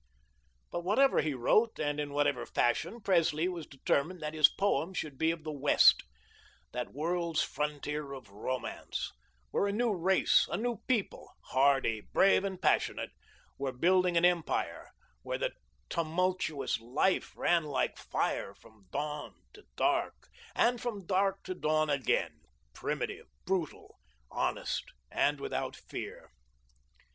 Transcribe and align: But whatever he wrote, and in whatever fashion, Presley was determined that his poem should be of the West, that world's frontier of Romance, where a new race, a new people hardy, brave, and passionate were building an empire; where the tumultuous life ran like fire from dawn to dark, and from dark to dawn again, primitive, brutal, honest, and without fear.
But 0.71 0.83
whatever 0.83 1.21
he 1.21 1.35
wrote, 1.35 1.77
and 1.77 1.99
in 1.99 2.09
whatever 2.11 2.47
fashion, 2.47 3.01
Presley 3.01 3.47
was 3.47 3.67
determined 3.67 4.19
that 4.19 4.33
his 4.33 4.49
poem 4.49 4.95
should 4.95 5.15
be 5.15 5.29
of 5.29 5.43
the 5.43 5.51
West, 5.51 6.01
that 6.71 6.91
world's 6.91 7.43
frontier 7.43 8.11
of 8.13 8.27
Romance, 8.31 9.11
where 9.51 9.67
a 9.67 9.71
new 9.71 9.93
race, 9.93 10.47
a 10.49 10.57
new 10.57 10.77
people 10.87 11.29
hardy, 11.51 12.01
brave, 12.01 12.43
and 12.43 12.59
passionate 12.59 13.11
were 13.59 13.71
building 13.71 14.17
an 14.17 14.25
empire; 14.25 14.89
where 15.21 15.37
the 15.37 15.53
tumultuous 15.87 16.79
life 16.79 17.37
ran 17.37 17.65
like 17.65 17.99
fire 17.99 18.55
from 18.55 18.87
dawn 18.91 19.35
to 19.53 19.67
dark, 19.75 20.29
and 20.55 20.81
from 20.81 21.05
dark 21.05 21.43
to 21.43 21.53
dawn 21.53 21.91
again, 21.91 22.41
primitive, 22.73 23.27
brutal, 23.45 23.99
honest, 24.31 24.85
and 25.11 25.39
without 25.39 25.75
fear. 25.75 26.31